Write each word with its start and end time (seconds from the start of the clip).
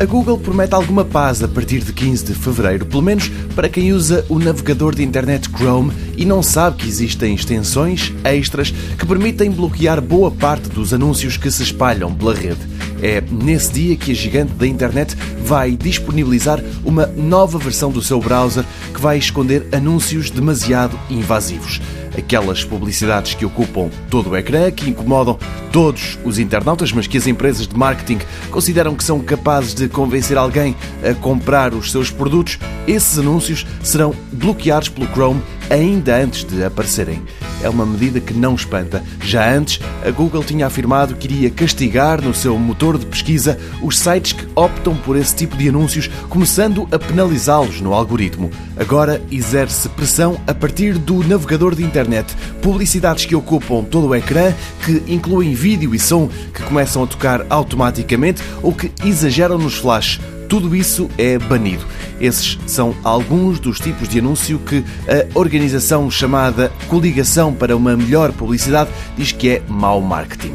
A 0.00 0.04
Google 0.04 0.38
promete 0.38 0.74
alguma 0.74 1.04
paz 1.04 1.42
a 1.42 1.48
partir 1.48 1.80
de 1.80 1.92
15 1.92 2.26
de 2.26 2.34
fevereiro, 2.34 2.86
pelo 2.86 3.02
menos 3.02 3.28
para 3.56 3.68
quem 3.68 3.92
usa 3.92 4.24
o 4.28 4.38
navegador 4.38 4.94
de 4.94 5.02
internet 5.02 5.48
Chrome 5.50 5.92
e 6.16 6.24
não 6.24 6.40
sabe 6.40 6.76
que 6.76 6.88
existem 6.88 7.34
extensões 7.34 8.12
extras 8.22 8.70
que 8.70 9.04
permitem 9.04 9.50
bloquear 9.50 10.00
boa 10.00 10.30
parte 10.30 10.68
dos 10.68 10.94
anúncios 10.94 11.36
que 11.36 11.50
se 11.50 11.64
espalham 11.64 12.14
pela 12.14 12.32
rede. 12.32 12.60
É 13.02 13.22
nesse 13.30 13.72
dia 13.72 13.96
que 13.96 14.12
a 14.12 14.14
gigante 14.14 14.52
da 14.54 14.66
internet 14.66 15.16
vai 15.44 15.72
disponibilizar 15.72 16.62
uma 16.84 17.06
nova 17.06 17.58
versão 17.58 17.90
do 17.90 18.02
seu 18.02 18.20
browser 18.20 18.64
que 18.92 19.00
vai 19.00 19.18
esconder 19.18 19.68
anúncios 19.72 20.30
demasiado 20.30 20.98
invasivos. 21.08 21.80
Aquelas 22.16 22.64
publicidades 22.64 23.34
que 23.34 23.44
ocupam 23.44 23.90
todo 24.10 24.30
o 24.30 24.36
ecrã, 24.36 24.70
que 24.72 24.90
incomodam 24.90 25.38
todos 25.70 26.18
os 26.24 26.38
internautas, 26.38 26.90
mas 26.90 27.06
que 27.06 27.16
as 27.16 27.28
empresas 27.28 27.68
de 27.68 27.76
marketing 27.76 28.18
consideram 28.50 28.96
que 28.96 29.04
são 29.04 29.20
capazes 29.20 29.74
de 29.74 29.88
convencer 29.88 30.36
alguém 30.36 30.74
a 31.08 31.14
comprar 31.14 31.72
os 31.72 31.92
seus 31.92 32.10
produtos, 32.10 32.58
esses 32.88 33.18
anúncios 33.18 33.64
serão 33.82 34.12
bloqueados 34.32 34.88
pelo 34.88 35.06
Chrome 35.12 35.40
ainda 35.70 36.16
antes 36.16 36.44
de 36.44 36.62
aparecerem. 36.64 37.22
É 37.62 37.68
uma 37.68 37.84
medida 37.84 38.20
que 38.20 38.32
não 38.32 38.54
espanta. 38.54 39.02
Já 39.20 39.52
antes, 39.52 39.80
a 40.04 40.10
Google 40.10 40.44
tinha 40.44 40.66
afirmado 40.66 41.16
que 41.16 41.26
iria 41.26 41.50
castigar 41.50 42.22
no 42.22 42.32
seu 42.32 42.56
motor 42.58 42.96
de 42.96 43.06
pesquisa 43.06 43.58
os 43.82 43.98
sites 43.98 44.32
que 44.32 44.46
optam 44.54 44.94
por 44.96 45.16
esse 45.16 45.34
tipo 45.34 45.56
de 45.56 45.68
anúncios, 45.68 46.08
começando 46.28 46.88
a 46.92 46.98
penalizá-los 46.98 47.80
no 47.80 47.92
algoritmo. 47.92 48.50
Agora 48.76 49.20
exerce 49.30 49.88
pressão 49.88 50.40
a 50.46 50.54
partir 50.54 50.96
do 50.98 51.24
navegador 51.26 51.74
de 51.74 51.82
internet. 51.82 52.34
Publicidades 52.62 53.24
que 53.24 53.34
ocupam 53.34 53.82
todo 53.82 54.08
o 54.08 54.14
ecrã, 54.14 54.52
que 54.84 55.02
incluem 55.08 55.54
vídeo 55.54 55.94
e 55.94 55.98
som, 55.98 56.28
que 56.54 56.62
começam 56.62 57.02
a 57.02 57.06
tocar 57.06 57.44
automaticamente 57.50 58.42
ou 58.62 58.72
que 58.72 58.92
exageram 59.04 59.58
nos 59.58 59.74
flashes 59.74 60.20
tudo 60.48 60.74
isso 60.74 61.10
é 61.18 61.38
banido. 61.38 61.84
Esses 62.20 62.58
são 62.66 62.96
alguns 63.04 63.60
dos 63.60 63.78
tipos 63.78 64.08
de 64.08 64.18
anúncio 64.18 64.58
que 64.58 64.84
a 65.06 65.38
organização 65.38 66.10
chamada 66.10 66.72
Coligação 66.88 67.52
para 67.52 67.76
uma 67.76 67.96
Melhor 67.96 68.32
Publicidade 68.32 68.90
diz 69.16 69.30
que 69.30 69.50
é 69.50 69.62
mau 69.68 70.00
marketing. 70.00 70.54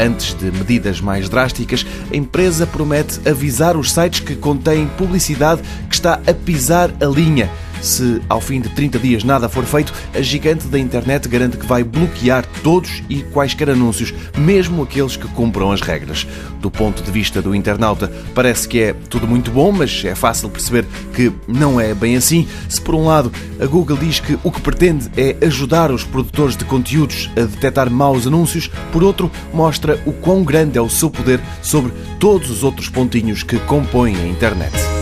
Antes 0.00 0.34
de 0.34 0.50
medidas 0.50 1.00
mais 1.00 1.28
drásticas, 1.28 1.84
a 2.10 2.16
empresa 2.16 2.66
promete 2.66 3.20
avisar 3.28 3.76
os 3.76 3.92
sites 3.92 4.20
que 4.20 4.34
contêm 4.34 4.86
publicidade 4.96 5.60
que 5.88 5.94
está 5.94 6.14
a 6.26 6.32
pisar 6.32 6.90
a 7.00 7.06
linha 7.06 7.50
se 7.82 8.22
ao 8.28 8.40
fim 8.40 8.60
de 8.60 8.68
30 8.70 8.98
dias 8.98 9.24
nada 9.24 9.48
for 9.48 9.64
feito, 9.64 9.92
a 10.14 10.22
gigante 10.22 10.66
da 10.68 10.78
internet 10.78 11.28
garante 11.28 11.58
que 11.58 11.66
vai 11.66 11.84
bloquear 11.84 12.46
todos 12.62 13.02
e 13.08 13.22
quaisquer 13.22 13.68
anúncios, 13.70 14.14
mesmo 14.38 14.82
aqueles 14.82 15.16
que 15.16 15.28
cumpram 15.28 15.72
as 15.72 15.80
regras. 15.80 16.26
Do 16.60 16.70
ponto 16.70 17.02
de 17.02 17.10
vista 17.10 17.42
do 17.42 17.54
internauta, 17.54 18.10
parece 18.34 18.68
que 18.68 18.80
é 18.80 18.92
tudo 19.10 19.26
muito 19.26 19.50
bom, 19.50 19.72
mas 19.72 20.04
é 20.04 20.14
fácil 20.14 20.48
perceber 20.48 20.86
que 21.12 21.32
não 21.46 21.80
é 21.80 21.92
bem 21.92 22.16
assim. 22.16 22.46
Se 22.68 22.80
por 22.80 22.94
um 22.94 23.06
lado 23.06 23.32
a 23.60 23.66
Google 23.66 23.96
diz 23.96 24.20
que 24.20 24.38
o 24.42 24.50
que 24.50 24.60
pretende 24.60 25.10
é 25.16 25.36
ajudar 25.44 25.90
os 25.90 26.04
produtores 26.04 26.56
de 26.56 26.64
conteúdos 26.64 27.30
a 27.36 27.40
detectar 27.40 27.90
maus 27.90 28.26
anúncios, 28.26 28.70
por 28.92 29.02
outro, 29.02 29.30
mostra 29.52 30.00
o 30.06 30.12
quão 30.12 30.44
grande 30.44 30.78
é 30.78 30.80
o 30.80 30.88
seu 30.88 31.10
poder 31.10 31.40
sobre 31.60 31.92
todos 32.20 32.50
os 32.50 32.62
outros 32.62 32.88
pontinhos 32.88 33.42
que 33.42 33.58
compõem 33.60 34.16
a 34.16 34.26
internet. 34.26 35.01